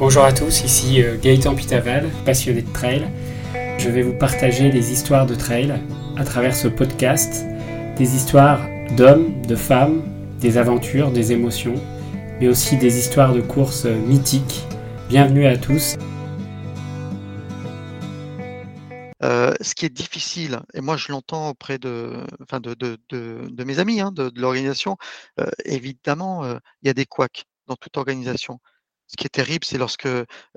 [0.00, 3.06] Bonjour à tous, ici euh, Gaëtan Pitaval, passionné de trail.
[3.76, 5.78] Je vais vous partager des histoires de trail
[6.16, 7.44] à travers ce podcast,
[7.98, 8.60] des histoires
[8.96, 10.00] d'hommes, de femmes,
[10.40, 11.74] des aventures, des émotions,
[12.40, 14.64] mais aussi des histoires de courses mythiques.
[15.10, 15.98] Bienvenue à tous.
[19.22, 22.24] Euh, ce qui est difficile, et moi je l'entends auprès de,
[23.66, 24.96] mes amis hein, de, l'organisation,
[25.40, 28.60] euh, évidemment, euh, il y a des couacs dans toute organisation.
[29.10, 30.08] Ce qui est terrible, c'est lorsque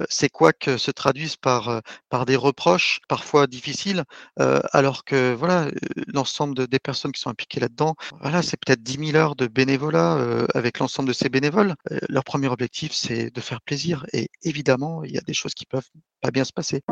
[0.10, 4.04] ces couacs se traduisent par, par des reproches, parfois difficiles,
[4.38, 5.70] alors que voilà,
[6.06, 10.46] l'ensemble des personnes qui sont impliquées là-dedans, voilà, c'est peut-être 10 000 heures de bénévolat
[10.54, 11.74] avec l'ensemble de ces bénévoles.
[12.10, 14.06] leur premier objectif, c'est de faire plaisir.
[14.14, 15.90] Et évidemment, il y a des choses qui peuvent
[16.22, 16.84] pas bien se passer.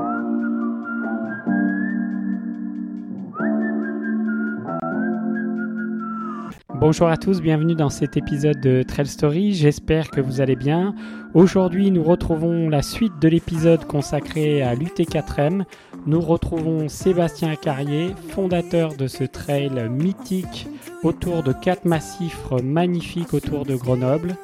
[6.82, 10.96] Bonjour à tous, bienvenue dans cet épisode de Trail Story, j'espère que vous allez bien.
[11.36, 15.66] Aujourd'hui nous retrouvons la suite de l'épisode consacré à l'UT4M.
[16.08, 20.66] Nous retrouvons Sébastien Carrier, fondateur de ce trail mythique
[21.04, 24.36] autour de quatre massifs magnifiques autour de Grenoble.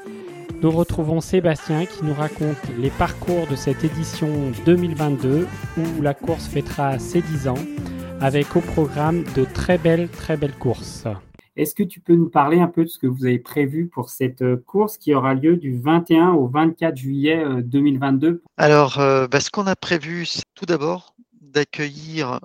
[0.62, 4.30] Nous retrouvons Sébastien qui nous raconte les parcours de cette édition
[4.64, 5.48] 2022
[5.80, 7.66] où la course fêtera ses 10 ans
[8.22, 11.08] avec au programme de très belles très belles courses.
[11.58, 14.12] Est-ce que tu peux nous parler un peu de ce que vous avez prévu pour
[14.12, 19.28] cette euh, course qui aura lieu du 21 au 24 juillet 2022 euh, Alors, euh,
[19.28, 22.40] bah, ce qu'on a prévu, c'est tout d'abord d'accueillir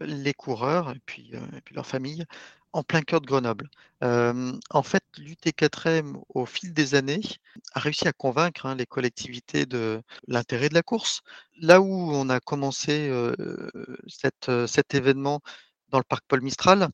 [0.00, 1.32] les coureurs et puis,
[1.64, 2.24] puis leurs familles
[2.72, 3.68] en plein cœur de Grenoble.
[4.00, 7.20] en fait, l'UT4M, au fil des années,
[7.74, 11.20] a réussi à convaincre hein, les collectivités de l'intérêt de la course.
[11.60, 13.12] Là où on a commencé
[14.08, 15.40] cet événement
[15.90, 16.88] dans le parc Paul Mistral,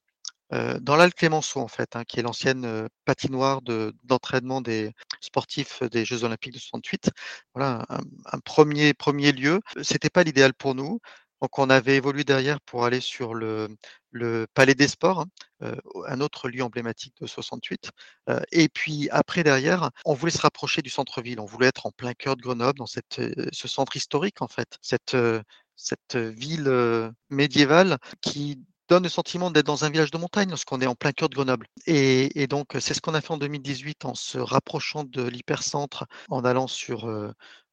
[0.81, 3.61] dans l'Alpe Clémenceau, en fait, hein, qui est l'ancienne patinoire
[4.05, 7.11] d'entraînement des sportifs des Jeux Olympiques de 68.
[7.55, 9.61] Voilà, un, premier, premier lieu.
[9.83, 11.01] C'était pas l'idéal pour nous.
[11.43, 13.69] Donc, on avait évolué derrière pour aller sur le,
[14.13, 15.27] le Palais des Sports,
[15.61, 15.75] hein,
[16.07, 17.91] un autre lieu emblématique de 68.
[18.53, 21.41] et puis après, derrière, on voulait se rapprocher du centre-ville.
[21.41, 23.21] On voulait être en plein cœur de Grenoble, dans cette,
[23.53, 24.79] ce centre historique, en fait.
[24.81, 25.17] Cette,
[25.77, 30.87] cette ville médiévale qui donne le sentiment d'être dans un village de montagne lorsqu'on est
[30.87, 31.67] en plein cœur de Grenoble.
[31.87, 36.45] Et, donc, c'est ce qu'on a fait en 2018 en se rapprochant de l'hypercentre, en
[36.45, 37.09] allant sur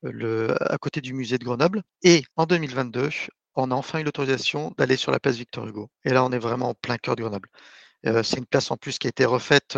[0.04, 1.84] le, à côté du musée de Grenoble.
[2.04, 3.10] Et en 2022,
[3.56, 5.90] on a enfin eu l'autorisation d'aller sur la place Victor Hugo.
[6.06, 7.50] Et là, on est vraiment en plein cœur de Grenoble.
[8.04, 9.78] C'est une place en plus qui a été refaite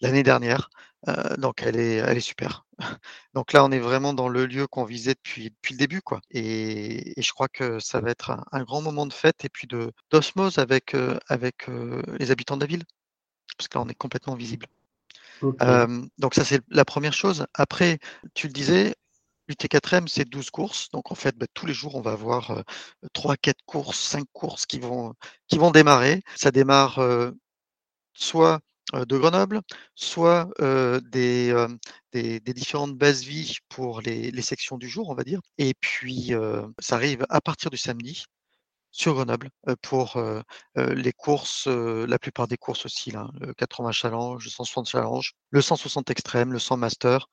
[0.00, 0.70] l'année dernière.
[1.38, 2.64] donc elle est, elle est super.
[3.34, 6.20] Donc là, on est vraiment dans le lieu qu'on visait depuis, depuis le début, quoi.
[6.30, 9.92] Et, je crois que ça va être un, grand moment de fête et puis de
[10.10, 10.96] d'osmose avec,
[11.28, 11.68] avec
[12.18, 12.84] les habitants de la ville,
[13.56, 14.66] parce que là, on est complètement visible.
[16.18, 17.46] donc ça, c'est la première chose.
[17.54, 17.98] Après,
[18.34, 18.94] tu le disais,
[19.48, 20.90] l'UT4M, c'est 12 courses.
[20.90, 22.64] Donc, en fait, bah, tous les jours, on va avoir
[23.12, 25.14] 3, 4 courses, 5 courses qui vont,
[25.48, 26.22] qui vont démarrer.
[26.36, 26.98] Ça démarre
[28.14, 28.60] soit
[28.92, 29.60] de Grenoble,
[29.94, 30.48] soit
[31.10, 31.54] des,
[32.40, 35.40] différentes bases vie pour les, sections du jour, on va dire.
[35.58, 36.32] Et puis,
[36.78, 38.24] ça arrive à partir du samedi
[38.90, 39.50] sur Grenoble
[39.82, 40.22] pour
[40.76, 45.60] les courses, la plupart des courses aussi, là, le 80 challenge, le 160 challenge, le
[45.60, 47.28] 160 extrême, le 100 master,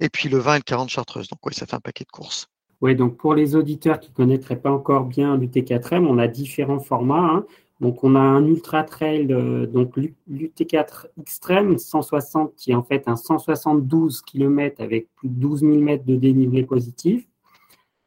[0.00, 1.28] et puis le 20 et le 40 chartreuse.
[1.28, 2.46] Donc oui, ça fait un paquet de courses.
[2.80, 6.78] Oui, donc pour les auditeurs qui ne connaîtraient pas encore bien l'UT4M, on a différents
[6.78, 7.34] formats.
[7.34, 7.46] Hein.
[7.80, 13.14] Donc on a un ultra trail, donc l'UT4 Extreme 160 qui est en fait un
[13.14, 17.24] 172 km avec plus de 12 000 mètres de dénivelé positif.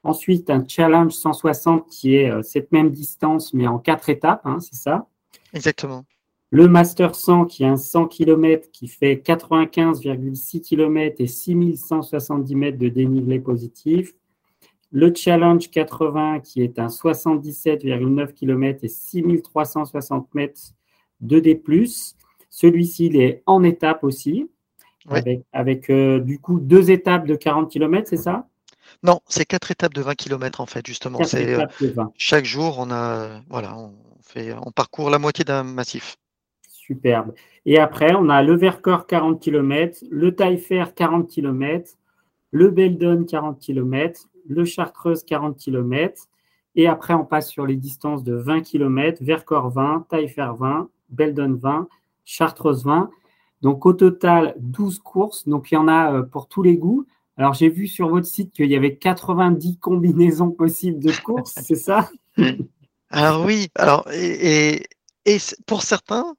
[0.04, 4.60] Ensuite, un challenge 160 qui est euh, cette même distance mais en quatre étapes, hein,
[4.60, 5.08] c'est ça
[5.54, 6.06] Exactement.
[6.50, 12.78] Le Master 100 qui est un 100 km qui fait 95,6 km et 6170 mètres
[12.78, 14.14] de dénivelé positif.
[14.92, 20.62] Le Challenge 80 qui est un 77,9 km et 6360 mètres
[21.22, 21.62] de D+.
[22.50, 24.50] Celui-ci, il est en étape aussi,
[25.54, 28.48] avec, euh, du coup deux étapes de 40 km, c'est ça?
[29.04, 31.20] Non, c'est quatre étapes de 20 km en fait, justement.
[31.34, 31.66] Euh,
[32.18, 36.18] chaque jour, on a voilà, on fait, on parcourt la moitié d'un massif.
[36.68, 37.34] Superbe.
[37.66, 41.92] Et après, on a le Vercors 40 km, le Taillefer 40 km,
[42.52, 46.28] le Beldon 40 km, le Chartreuse 40 km.
[46.76, 51.58] Et après, on passe sur les distances de 20 km, Vercors 20, Taillefer 20, Beldon
[51.62, 51.88] 20,
[52.26, 53.10] Chartreuse 20.
[53.62, 55.48] Donc au total, 12 courses.
[55.48, 57.06] Donc il y en a euh, pour tous les goûts.
[57.38, 61.76] Alors j'ai vu sur votre site qu'il y avait 90 combinaisons possibles de courses, c'est
[61.76, 62.10] ça?
[63.10, 64.84] Alors oui, alors et,
[65.26, 66.34] Et pour certains,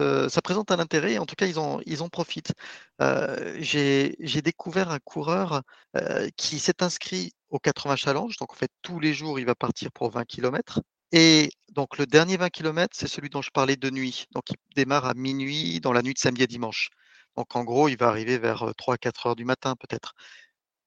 [0.00, 2.52] euh, ça présente un intérêt, en tout cas, ils en, ils en profitent.
[3.00, 5.62] Euh, j'ai découvert un coureur
[5.96, 9.54] euh, qui s'est inscrit au 80 Challenge, donc en fait, tous les jours, il va
[9.54, 10.80] partir pour 20 km.
[11.12, 14.26] Et donc, le dernier 20 km, c'est celui dont je parlais de nuit.
[14.32, 16.90] Donc, il démarre à minuit dans la nuit de samedi à dimanche.
[17.36, 20.14] Donc, en gros, il va arriver vers 3-4 heures du matin, peut-être.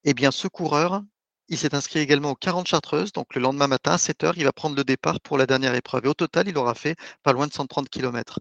[0.04, 1.02] Eh bien, ce coureur,
[1.48, 4.44] il s'est inscrit également aux 40 Chartreuses, donc le lendemain matin à 7 heures, il
[4.44, 6.06] va prendre le départ pour la dernière épreuve.
[6.06, 8.38] Et au total, il aura fait pas loin de 130 km.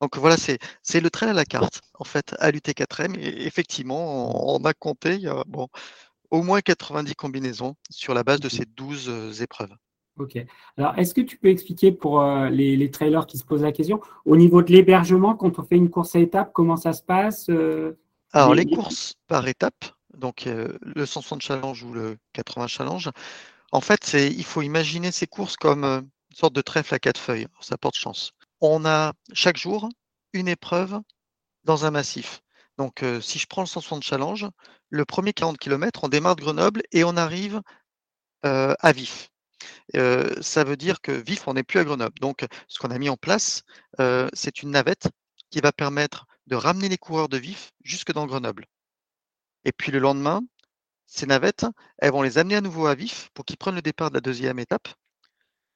[0.00, 3.16] Donc voilà, c'est le trail à la carte, en fait, à l'UT4M.
[3.18, 5.68] Et effectivement, on, a compté bon,
[6.30, 9.74] au moins 90 combinaisons sur la base de ces 12 euh, épreuves.
[10.18, 10.38] Ok.
[10.78, 14.00] Alors, est-ce que tu peux expliquer pour euh, les, trailers qui se posent la question,
[14.24, 17.50] au niveau de l'hébergement, quand on fait une course à étapes, comment ça se passe
[17.50, 17.98] euh,
[18.32, 19.84] Alors, les courses par étapes,
[20.16, 23.10] donc euh, le 160 challenge ou le 80 challenge.
[23.72, 27.48] En fait, il faut imaginer ces courses comme une sorte de trèfle à quatre feuilles.
[27.60, 28.32] ça porte chance.
[28.60, 29.88] On a chaque jour
[30.32, 30.98] une épreuve
[31.64, 32.42] dans un massif.
[32.78, 34.46] Donc, si je prends le 160 challenge,
[34.90, 37.62] le premier 40 km, on démarre de Grenoble et on arrive
[38.42, 39.30] à Vif.
[39.94, 42.18] ça veut dire que Vif, on n'est plus à Grenoble.
[42.20, 43.62] Donc, ce qu'on a mis en place,
[44.32, 45.08] c'est une navette
[45.50, 48.66] qui va permettre de ramener les coureurs de Vif jusque dans Grenoble.
[49.64, 50.42] Et puis le lendemain,
[51.06, 51.66] ces navettes,
[51.98, 54.20] elles vont les amener à nouveau à vif pour qu'ils prennent le départ de la
[54.20, 54.88] deuxième étape,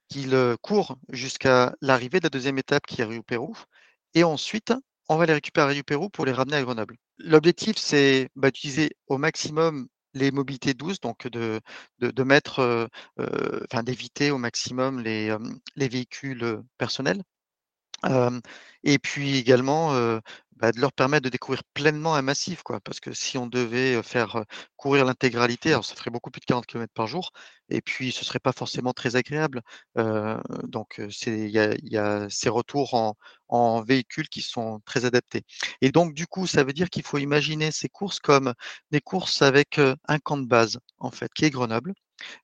[0.09, 3.57] qu'ils courent jusqu'à l'arrivée de la deuxième étape qui est Rio Pérou.
[4.15, 4.73] Et ensuite,
[5.11, 6.97] on va les récupérer Rio Pérou pour les ramener à Grenoble.
[7.19, 11.61] L'objectif, c'est bah, d'utiliser au maximum les mobilités douces, donc de,
[12.23, 12.87] mettre, euh,
[13.19, 15.37] euh, d'éviter au maximum les,
[15.75, 17.23] les véhicules personnels.
[18.85, 20.21] Et puis également
[20.61, 22.81] bah, de leur permettre de découvrir pleinement un massif, quoi.
[22.81, 24.45] Parce que si on devait faire
[24.77, 27.33] courir l'intégralité, alors ça ferait beaucoup plus de 40 km par jour,
[27.71, 29.63] et puis ce serait pas forcément très agréable.
[30.65, 33.17] donc il y a, ces retours en,
[33.49, 35.45] en véhicules qui sont très adaptés.
[35.81, 38.53] Et donc du coup, ça veut dire qu'il faut imaginer ces courses comme
[38.91, 41.95] des courses avec un camp de base, en fait, qui est Grenoble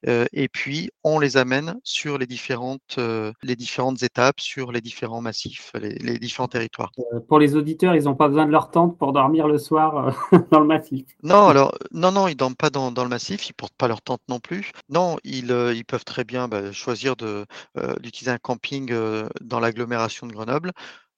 [0.05, 2.99] et puis on les amène sur les différentes,
[3.43, 6.93] les différentes étapes, sur les différents massifs, les, différents territoires.
[7.28, 10.14] pour les auditeurs, ils n'ont pas besoin de leur tente pour dormir le soir
[10.50, 11.06] dans le massif.
[11.23, 14.23] Non, alors non, non, ils dorment pas dans, le massif, ils portent pas leur tente
[14.28, 14.73] non plus.
[14.88, 18.93] Non, ils, ils peuvent très bien bah, choisir d'utiliser un camping
[19.40, 20.73] dans l'agglomération de Grenoble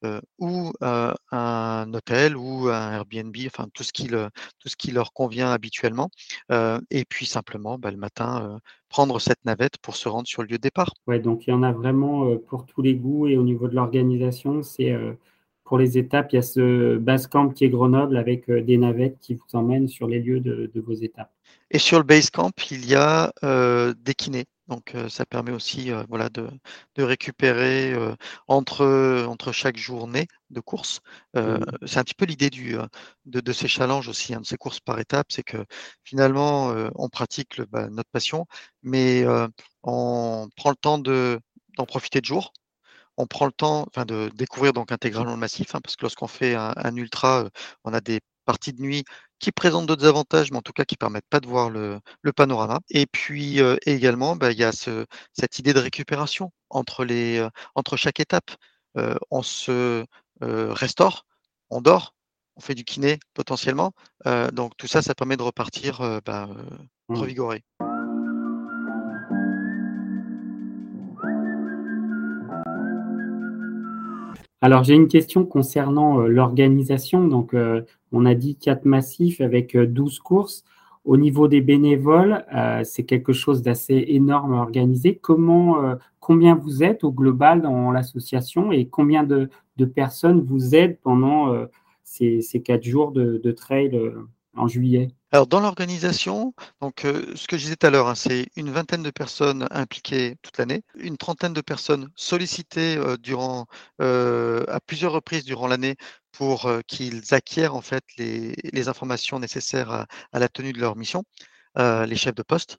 [0.05, 4.29] euh, ou euh, un hôtel ou un Airbnb, enfin tout ce qui, le,
[4.61, 6.09] tout ce qui leur convient habituellement.
[6.53, 10.49] Euh, et puis simplement, bah, le matin, prendre cette navette pour se rendre sur le
[10.49, 10.93] lieu de départ.
[11.07, 13.75] Ouais, donc il y en a vraiment pour tous les goûts et au niveau de
[13.75, 14.97] l'organisation, c'est
[15.65, 19.19] pour les étapes, il y a ce base camp qui est Grenoble avec des navettes
[19.21, 21.33] qui vous emmènent sur les lieux de, de vos étapes.
[21.71, 24.47] Et sur le base camp, il y a des kinés.
[24.69, 26.49] Donc ça permet aussi voilà, de,
[26.99, 27.95] récupérer
[28.47, 31.01] entre, entre chaque journée de course.
[31.35, 31.57] Mmh.
[31.87, 32.89] C'est un petit peu l'idée de,
[33.41, 35.65] de, ces challenges aussi, hein, de ces courses par étapes, c'est que
[36.05, 38.47] finalement on pratique bah, notre passion,
[38.83, 39.25] mais
[39.83, 42.53] on prend le temps d'en profiter de jour.
[43.17, 46.29] On prend le temps enfin, de découvrir donc intégralement le massif, hein, parce que lorsqu'on
[46.29, 47.49] fait un ultra,
[47.85, 49.05] on a des parties de nuit
[49.39, 52.01] qui présentent d'autres avantages, mais en tout cas qui permettent pas de voir le,
[52.37, 52.81] panorama.
[52.91, 57.49] Et puis euh, également, bah, il y a cette idée de récupération entre, les, euh,
[57.75, 58.51] entre chaque étape.
[58.97, 60.05] Euh, on se
[60.41, 61.27] restaure,
[61.71, 62.15] on dort,
[62.57, 63.93] on fait du kiné potentiellement.
[64.53, 66.49] donc tout ça, ça permet de repartir bah,
[67.09, 67.17] mmh.
[67.17, 67.65] revigoré.
[74.61, 77.27] Alors j'ai une question concernant l'organisation.
[77.27, 77.55] Donc
[78.13, 80.65] on a dit quatre massifs avec 12 courses.
[81.09, 85.17] Au niveau des bénévoles, euh, c'est quelque chose d'assez énorme à organiser.
[85.17, 89.49] Comment, euh, combien vous êtes au global dans l'association et combien de,
[89.95, 91.65] personnes vous aident pendant euh,
[92.05, 93.99] ces, quatre jours de trail
[94.55, 95.09] en juillet?
[95.31, 98.71] Alors dans l'organisation, donc euh, ce que je disais tout à l'heure, hein, c'est une
[98.71, 103.67] vingtaine de personnes impliquées toute l'année, une trentaine de personnes sollicitées euh, durant
[104.01, 105.97] euh, à plusieurs reprises durant l'année
[106.33, 110.07] pour qu'ils acquièrent en fait les, informations nécessaires à,
[110.39, 111.25] la tenue de leur mission.
[111.77, 112.79] les chefs de poste.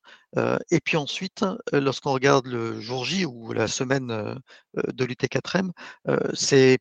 [0.71, 5.71] et puis ensuite, lorsqu'on regarde le jour J ou la semaine de l'UT4M,
[6.33, 6.77] c'est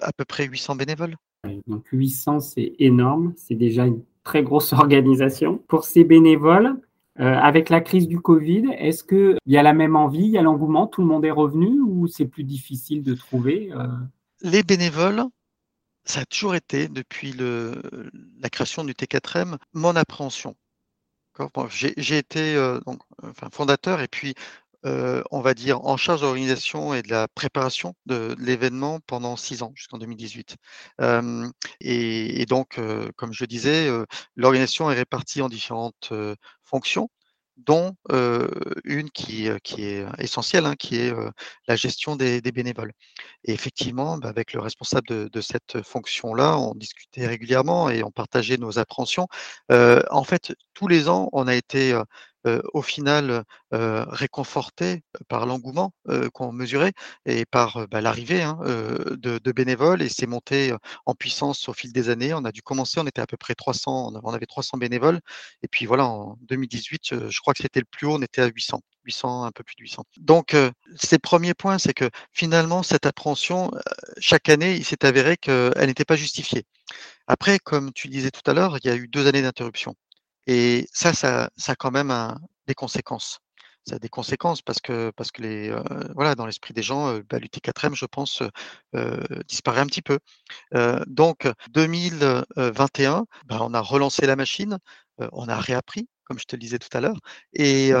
[0.00, 1.16] à peu près 800 bénévoles.
[1.66, 3.32] Donc 800, c'est énorme.
[3.36, 5.58] C'est déjà une très grosse organisation.
[5.68, 6.74] Pour ces bénévoles,
[7.18, 10.38] euh, avec la crise du Covid, est-ce qu'il y a la même envie, il y
[10.38, 13.86] a l'engouement, tout le monde est revenu ou c'est plus difficile de trouver euh?
[14.42, 15.24] Les bénévoles,
[16.04, 20.54] ça a toujours été, depuis la création du T4M, mon appréhension.
[21.70, 24.34] J'ai été euh, donc, enfin, fondateur et puis
[24.84, 29.62] on va dire, en charge de l'organisation et de la préparation de l'événement pendant six
[29.62, 30.56] ans, jusqu'en 2018.
[31.80, 32.80] et, donc,
[33.16, 33.88] comme je disais,
[34.36, 36.12] l'organisation est répartie en différentes
[36.64, 37.10] fonctions
[37.58, 37.96] dont
[38.84, 41.12] une qui, qui est essentielle, hein, qui est
[41.66, 42.92] la gestion des, bénévoles.
[43.44, 48.56] Et effectivement, bah, avec le responsable de cette fonction-là, on discutait régulièrement et on partageait
[48.56, 49.26] nos appréhensions.
[49.70, 52.00] en fait, tous les ans, on a été
[52.72, 55.92] au final réconforté par l'engouement
[56.32, 56.92] qu'on mesurait
[57.26, 60.74] et par bah, l'arrivée hein, de, bénévoles et c'est monté
[61.06, 62.34] en puissance au fil des années.
[62.34, 65.20] On a dû commencer, on était à peu près 300, on avait 300 bénévoles
[65.62, 68.46] et puis voilà, en 2018, je crois que c'était le plus haut, on était à
[68.46, 68.80] 800.
[69.04, 70.04] 800, un peu plus de 800.
[70.18, 70.54] Donc,
[70.96, 73.70] ces premiers points, c'est que finalement, cette appréhension,
[74.18, 76.64] chaque année, il s'est avéré qu'elle n'était pas justifiée.
[77.26, 79.94] Après, comme tu disais tout à l'heure, il y a eu deux années d'interruption.
[80.48, 82.12] Et ça, ça, ça a quand même
[82.66, 83.38] des conséquences.
[83.86, 85.82] Ça a des conséquences parce que, parce que euh,
[86.14, 88.42] voilà, dans l'esprit des gens, euh, bah, l'UT4M, je pense,
[88.94, 90.18] euh, disparaît un petit peu.
[91.06, 94.78] donc, 2021, bah, on a relancé la machine,
[95.32, 97.18] on a réappris, comme je te le disais tout à l'heure,
[97.52, 97.92] et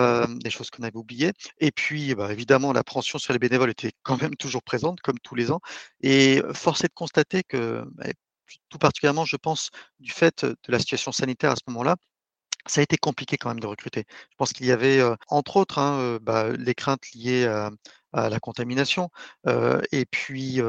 [0.42, 1.32] des choses qu'on avait oubliées.
[1.58, 5.34] Et puis, bah, évidemment, l'appréhension sur les bénévoles était quand même toujours présente, comme tous
[5.34, 5.60] les ans.
[6.00, 7.84] Et force est de constater que,
[8.70, 11.96] tout particulièrement, je pense, du fait de la situation sanitaire à ce moment-là,
[12.68, 14.04] ça a été compliqué quand même de recruter.
[14.30, 17.70] Je pense qu'il y avait, entre autres, hein, bah, les craintes liées à,
[18.12, 19.10] la contamination.
[19.46, 20.60] et, puis,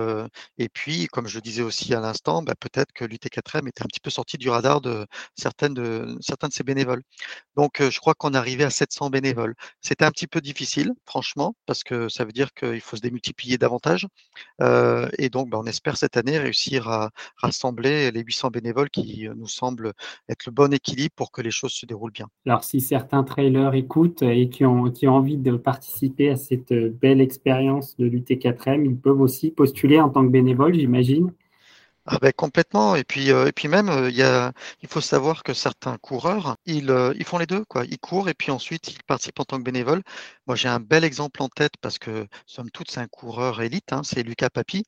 [0.58, 3.88] et puis, comme je le disais aussi à l'instant, bah, peut-être que l'UT4M était un
[3.88, 5.06] petit peu sorti du radar de
[5.36, 7.02] certaines de, certains de ses bénévoles.
[7.56, 9.56] Donc, je crois qu'on arrivait à 700 bénévoles.
[9.82, 13.58] C'était un petit peu difficile, franchement, parce que ça veut dire qu'il faut se démultiplier
[13.58, 14.08] davantage.
[14.62, 19.48] et donc, bah, on espère cette année réussir à rassembler les 800 bénévoles qui nous
[19.48, 19.94] semblent
[20.28, 22.28] être le bon équilibre pour que les choses se déroulent bien.
[22.46, 26.74] Alors, si certains trailers écoutent et qui ont, qui ont envie de participer à cette
[26.74, 31.32] belle de l'UT4M, ils peuvent aussi postuler en tant que bénévole, j'imagine.
[32.12, 32.96] Ah ben complètement.
[32.96, 37.14] Et puis, euh, et puis même, euh, il faut savoir que certains coureurs, ils, euh,
[37.16, 37.64] ils font les deux.
[37.66, 37.86] Quoi.
[37.86, 40.02] Ils courent et puis ensuite, ils participent en tant que bénévole.
[40.48, 43.94] Moi, j'ai un bel exemple en tête parce que, somme toute, c'est un coureur élite.
[43.94, 44.86] Hein, c'est Lucas Papi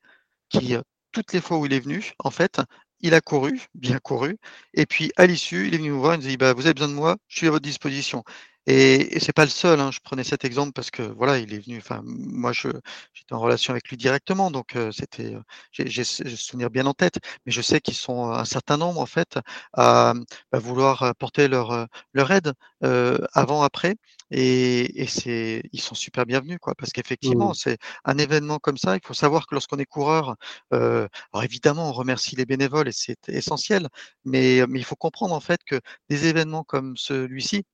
[0.49, 0.75] qui,
[1.11, 2.59] toutes les fois où il est venu, en fait,
[3.01, 4.37] il a couru, bien couru.
[4.73, 6.73] Et puis, à l'issue, il est venu me voir, il me dit, bah, vous avez
[6.73, 8.23] besoin de moi, je suis à votre disposition.
[8.67, 9.79] Et, et c'est pas le seul.
[9.79, 9.91] Hein.
[9.91, 11.77] Je prenais cet exemple parce que voilà, il est venu.
[11.77, 12.69] Enfin, moi, je
[13.13, 15.35] j'étais en relation avec lui directement, donc c'était.
[15.71, 17.15] j'ai ce souvenir bien en tête.
[17.45, 19.39] Mais je sais qu'ils sont un certain nombre en fait
[19.73, 20.13] à,
[20.53, 23.95] vouloir porter leur leur aide avant, après.
[24.33, 27.55] Et, et c'est ils sont super bienvenus quoi, parce qu'effectivement, mmh.
[27.55, 28.95] c'est un événement comme ça.
[28.95, 30.35] Il faut savoir que lorsqu'on est coureur,
[30.71, 31.09] alors
[31.43, 33.87] évidemment, on remercie les bénévoles et c'est essentiel.
[34.25, 37.65] Mais mais il faut comprendre en fait que des événements comme celui-ci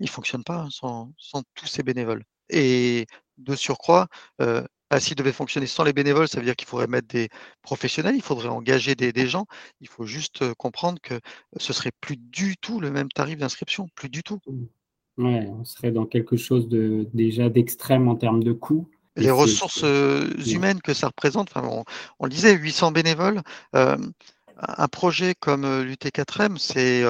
[0.00, 1.12] il ne fonctionne pas sans,
[1.54, 2.24] tous ces bénévoles.
[2.50, 4.08] Et de surcroît,
[4.40, 7.28] euh, bah, s'il devait fonctionner sans les bénévoles, ça veut dire qu'il faudrait mettre des
[7.62, 9.46] professionnels, il faudrait engager des, gens.
[9.80, 11.20] Il faut juste euh, comprendre que
[11.56, 14.38] ce serait plus du tout le même tarif d'inscription, plus du tout.
[14.46, 15.24] Mmh.
[15.24, 18.88] Ouais, on serait dans quelque chose de déjà d'extrême en termes de coûts.
[19.16, 21.82] Les ressources euh, humaines que ça représente, on,
[22.20, 23.42] on, le disait, 800 bénévoles.
[23.72, 27.02] un projet comme l'UT4M, c'est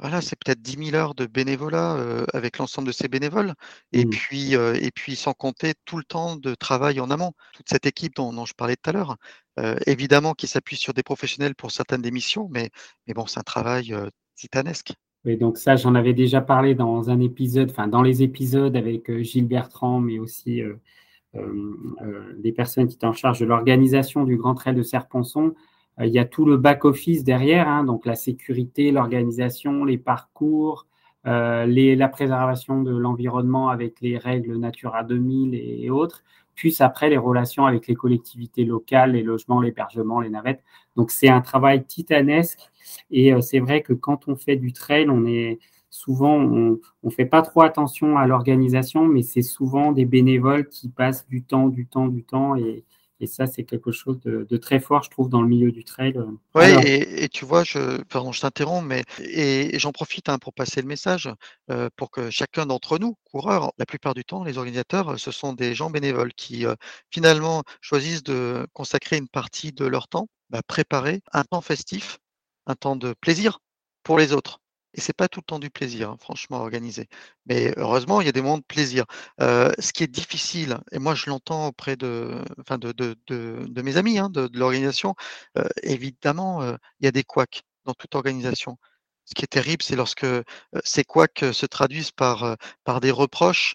[0.00, 3.54] voilà, c'est peut-être 10 000 heures de bénévolat avec l'ensemble de ces bénévoles.
[3.92, 4.10] Et, mmh.
[4.10, 7.32] puis, et puis, sans compter tout le temps de travail en amont.
[7.52, 9.16] Toute cette équipe dont, je parlais tout à l'heure,
[9.86, 12.70] évidemment qui s'appuie sur des professionnels pour certaines des missions, mais,
[13.06, 13.94] mais bon, c'est un travail
[14.34, 14.94] titanesque.
[15.24, 19.20] Oui, donc ça, j'en avais déjà parlé dans un épisode, enfin dans les épisodes avec
[19.20, 20.62] Gilles Bertrand, mais aussi
[21.34, 25.54] des personnes qui étaient en charge de l'organisation du Grand Trail de Serponçon.
[26.00, 30.86] Euh, il y a tout le back-office derrière, hein, donc la sécurité, l'organisation, les parcours,
[31.26, 37.16] euh, la préservation de l'environnement avec les règles Natura 2000 et, autres, puis après les
[37.16, 40.62] relations avec les collectivités locales, les logements, l'hébergement, les navettes.
[40.96, 42.70] Donc c'est un travail titanesque
[43.10, 45.58] et euh, c'est vrai que quand on fait du trail, on est
[45.90, 50.88] souvent, on ne fait pas trop attention à l'organisation, mais c'est souvent des bénévoles qui
[50.88, 52.84] passent du temps, du temps, du temps et,
[53.22, 56.18] et ça, c'est quelque chose de, très fort, je trouve, dans le milieu du trail.
[56.56, 60.82] Oui, et, tu vois, je, pardon, je t'interromps, mais et, j'en profite hein, pour passer
[60.82, 61.30] le message
[61.70, 65.52] euh, pour que chacun d'entre nous, coureurs, la plupart du temps, les organisateurs, ce sont
[65.52, 66.74] des gens bénévoles qui euh,
[67.10, 72.18] finalement choisissent de consacrer une partie de leur temps à bah, préparer un temps festif,
[72.66, 73.60] un temps de plaisir
[74.02, 74.61] pour les autres.
[74.94, 77.08] Et c'est pas tout le temps du plaisir, hein, franchement, organisé.
[77.46, 79.04] Mais heureusement, il y a des moments de plaisir.
[79.40, 83.96] ce qui est difficile, et moi je l'entends auprès de, enfin de, de, de, mes
[83.96, 85.14] amis hein, de, l'organisation,
[85.82, 86.62] évidemment,
[87.00, 88.78] il y a des couacs dans toute organisation.
[89.24, 90.26] Ce qui est terrible, c'est lorsque
[90.84, 93.74] ces couacs se traduisent par, par des reproches,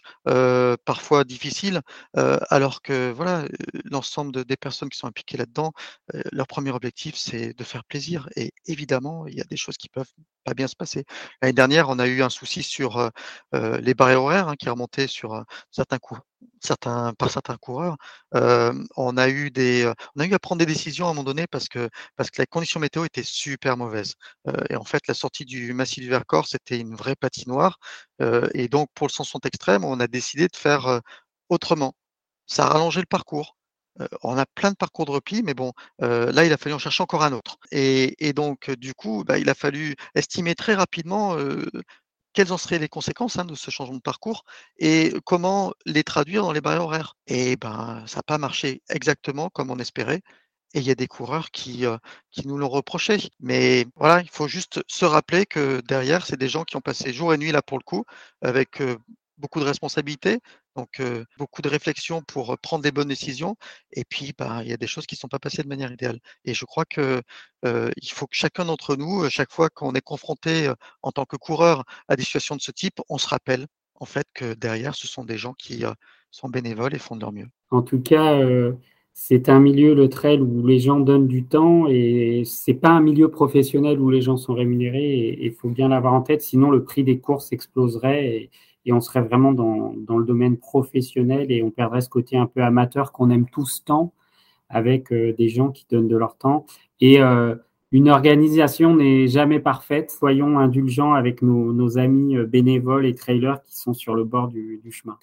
[0.84, 1.80] parfois difficiles,
[2.14, 3.44] alors que voilà,
[3.84, 5.72] l'ensemble des personnes qui sont impliquées là-dedans,
[6.32, 8.28] leur premier objectif, c'est de faire plaisir.
[8.36, 10.12] Et évidemment, il y a des choses qui peuvent
[10.44, 11.04] pas bien se passer.
[11.42, 13.10] L'année dernière, on a eu un souci sur
[13.52, 16.20] les barrières horaires hein, qui remontaient sur certains coups
[16.62, 17.96] certains, par certains coureurs.
[18.32, 21.46] on a eu des, on a eu à prendre des décisions à un moment donné
[21.46, 24.14] parce que parce que la condition météo était super mauvaise.
[24.70, 27.78] et en fait, la sortie du Massif du Vercors, c'était une vraie patinoire.
[28.54, 31.00] et donc, pour le Sanson extrême, on a décidé de faire
[31.48, 31.94] autrement.
[32.46, 33.56] Ça a rallongé le parcours.
[34.22, 37.02] on a plein de parcours de repli, mais bon, là, il a fallu en chercher
[37.02, 37.58] encore un autre.
[37.72, 41.36] Et, et donc, du coup, bah, il a fallu estimer très rapidement
[42.38, 44.44] quelles en seraient les conséquences hein, de ce changement de parcours
[44.78, 47.16] et comment les traduire dans les barrières horaires?
[47.26, 50.22] Et ben, ça n'a pas marché exactement comme on espérait.
[50.72, 51.84] Et il y a des coureurs qui,
[52.30, 53.18] qui nous l'ont reproché.
[53.40, 57.12] Mais voilà, il faut juste se rappeler que derrière, c'est des gens qui ont passé
[57.12, 58.04] jour et nuit là pour le coup,
[58.40, 58.80] avec
[59.38, 60.38] beaucoup de responsabilités,
[60.76, 61.00] donc
[61.38, 63.56] beaucoup de réflexion pour prendre des bonnes décisions.
[63.92, 65.92] Et puis, bah, il y a des choses qui ne sont pas passées de manière
[65.92, 66.18] idéale.
[66.44, 67.22] Et je crois que
[67.64, 71.84] il faut que chacun d'entre nous, chaque fois qu'on est confronté en tant que coureur
[72.08, 75.24] à des situations de ce type, on se rappelle en fait que derrière, ce sont
[75.24, 75.84] des gens qui
[76.30, 77.48] sont bénévoles et font de leur mieux.
[77.70, 78.38] En tout cas,
[79.12, 83.00] c'est un milieu, le trail, où les gens donnent du temps et c'est pas un
[83.00, 86.84] milieu professionnel où les gens sont rémunérés il faut bien l'avoir en tête, sinon le
[86.84, 88.50] prix des courses exploserait et,
[88.88, 92.62] et on serait vraiment dans, le domaine professionnel et on perdrait ce côté un peu
[92.62, 94.14] amateur qu'on aime tous tant
[94.70, 96.64] avec euh, des gens qui donnent de leur temps.
[97.00, 97.54] Et euh,
[97.92, 100.10] une organisation n'est jamais parfaite.
[100.10, 104.90] Soyons indulgents avec nos, amis euh, bénévoles et trailers qui sont sur le bord du
[104.90, 105.18] chemin.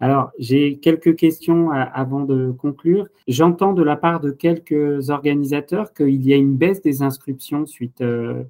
[0.00, 3.06] Alors, j'ai quelques questions euh, avant de conclure.
[3.28, 8.00] J'entends de la part de quelques organisateurs qu'il y a une baisse des inscriptions suite,
[8.02, 8.44] euh,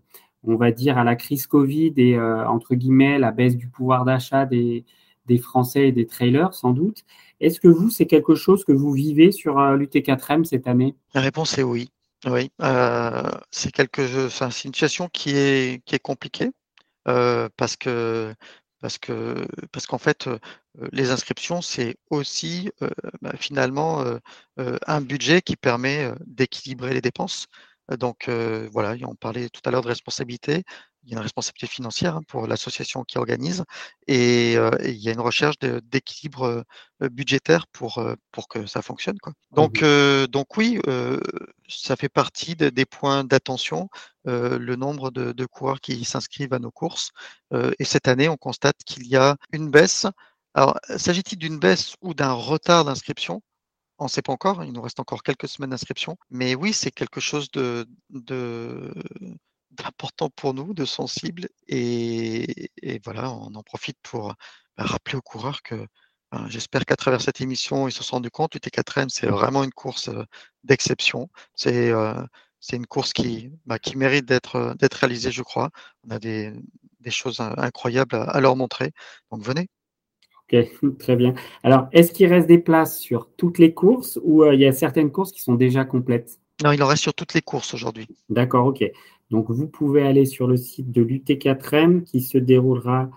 [0.45, 4.05] on va dire, à la crise Covid et, euh, entre guillemets, la baisse du pouvoir
[4.05, 4.85] d'achat des,
[5.41, 7.05] Français et des trailers, sans doute.
[7.41, 10.95] Est-ce que vous, c'est quelque chose que vous vivez sur l'UT4M cette année?
[11.15, 11.91] La réponse est oui.
[12.27, 12.51] Oui,
[13.51, 16.51] c'est quelque, une situation qui est, qui est compliquée
[17.05, 18.33] parce que
[18.81, 20.29] parce que parce qu'en fait,
[20.93, 22.71] les inscriptions, c'est aussi
[23.23, 24.05] bah, finalement
[24.59, 27.47] un budget qui permet d'équilibrer les dépenses.
[27.99, 30.65] Donc voilà, on parlait tout à l'heure de responsabilité.
[31.07, 33.65] Il y a une responsabilité financière hein, pour l'association qui organise
[34.09, 36.65] et, il y a une recherche d'équilibre
[37.01, 39.19] budgétaire pour, pour que ça fonctionne.
[39.19, 39.33] Quoi.
[39.53, 40.81] Donc, mmh donc oui,
[41.69, 43.89] ça fait partie des points d'attention,
[44.25, 47.11] le nombre de, de, coureurs qui s'inscrivent à nos courses.
[47.53, 50.07] et cette année, on constate qu'il y a une baisse.
[50.55, 53.43] Alors, s'agit-il d'une baisse ou d'un retard d'inscription?
[53.99, 56.17] On ne sait pas encore, il nous reste encore quelques semaines d'inscription.
[56.31, 57.87] Mais oui, c'est quelque chose de,
[59.77, 61.49] d'important pour nous, de sensible.
[61.69, 62.71] Et,
[63.05, 64.35] voilà, on en profite pour
[64.77, 65.87] bah, rappeler aux coureurs que
[66.33, 69.73] ben, j'espère qu'à travers cette émission, ils se sont rendus compte, l'UT4M, c'est vraiment une
[69.73, 70.11] course
[70.65, 71.29] d'exception.
[71.55, 71.93] C'est
[72.61, 75.71] c'est une course qui, bah, qui mérite d'être d'être réalisée, je crois.
[76.05, 76.53] On a des,
[77.01, 78.93] des choses incroyables à leur montrer.
[79.31, 79.69] Donc venez.
[80.53, 81.35] Ok, très bien.
[81.63, 84.73] Alors, est-ce qu'il reste des places sur toutes les courses ou euh, il y a
[84.73, 86.41] certaines courses qui sont déjà complètes?
[86.65, 88.09] Non, il en reste sur toutes les courses aujourd'hui.
[88.31, 88.85] D'accord, ok.
[89.31, 93.11] Donc, vous pouvez aller sur le site de l'UT4M qui se déroulera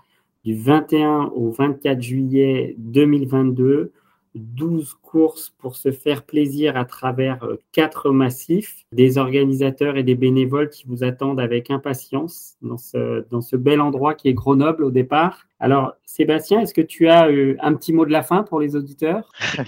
[0.44, 3.92] du 21 au 24 juillet 2022
[4.34, 10.14] 12 courses pour se faire plaisir à travers euh, quatre massifs, des organisateurs et des
[10.14, 14.84] bénévoles qui vous attendent avec impatience dans ce, dans ce bel endroit qui est Grenoble
[14.84, 15.46] au départ.
[15.58, 18.76] Alors, Sébastien, est-ce que tu as euh, un petit mot de la fin pour les
[18.76, 19.30] auditeurs?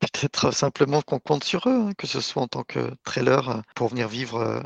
[0.00, 3.60] Peut-être simplement qu'on compte sur eux, hein, que ce soit en tant que trailer euh,
[3.74, 4.62] pour venir vivre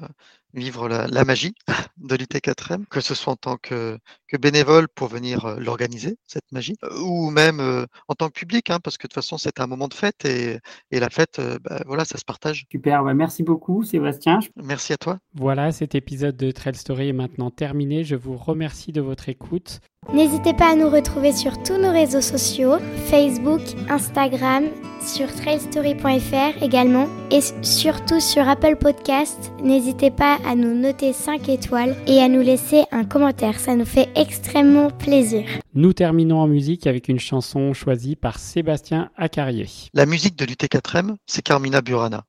[0.55, 1.55] vivre la, magie
[1.99, 6.51] de l'UT4M, que ce soit en tant que, que bénévole pour venir euh, l'organiser, cette
[6.53, 9.39] magie, euh, ou même euh, en tant que public, hein, parce que de toute façon,
[9.39, 10.59] c'est un moment de fête et,
[10.91, 12.67] et la fête, bah, voilà, ça se partage.
[12.71, 14.41] Super, merci beaucoup Sébastien.
[14.57, 15.19] Merci à toi.
[15.35, 18.05] Voilà, cet épisode de Trail Story est maintenant terminé.
[18.05, 19.81] Je vous remercie de votre écoute.
[20.13, 22.79] N'hésitez pas à nous retrouver sur tous nos réseaux sociaux,
[23.11, 24.65] Facebook, Instagram,
[25.01, 29.53] sur trailstory.fr également et surtout sur Apple Podcast.
[29.63, 33.85] N'hésitez pas à nous noter 5 étoiles et à nous laisser un commentaire, ça nous
[33.85, 35.45] fait extrêmement plaisir.
[35.75, 39.67] Nous terminons en musique avec une chanson choisie par Sébastien Acarier.
[39.95, 42.25] La musique de l'UT4M, c'est Carmina Burana.